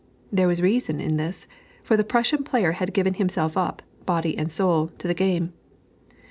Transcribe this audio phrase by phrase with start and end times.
[0.31, 1.45] There was reason in this;
[1.83, 5.53] for the Prussian player has given himself up, body and soul, to the game.